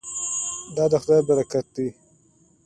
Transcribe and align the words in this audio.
دا 0.75 0.85
د 0.91 0.93
خدای 1.01 1.21
برکت 1.29 1.65
دی. 1.75 1.87